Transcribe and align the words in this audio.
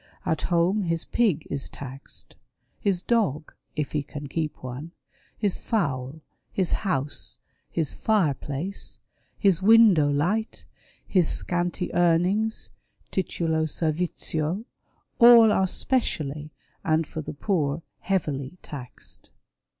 At 0.25 0.41
home 0.41 0.81
his 0.81 1.05
pig 1.05 1.45
is 1.51 1.69
taxed, 1.69 2.35
his 2.79 3.03
dog, 3.03 3.53
if 3.75 3.91
he 3.91 4.01
can 4.01 4.25
keep 4.27 4.63
one, 4.63 4.93
his 5.37 5.59
fowl, 5.59 6.21
his 6.51 6.71
house, 6.71 7.37
his 7.69 7.93
fire 7.93 8.33
place, 8.33 8.97
his 9.37 9.61
window 9.61 10.09
light, 10.09 10.65
his 11.07 11.29
scanty 11.29 11.93
earnings, 11.93 12.71
titulo 13.11 13.67
servizio, 13.69 14.65
all 15.19 15.51
are 15.51 15.67
specially, 15.67 16.49
and 16.83 17.05
for 17.05 17.21
the 17.21 17.35
poor, 17.35 17.83
heavily 17.99 18.57
taxed. 18.63 19.29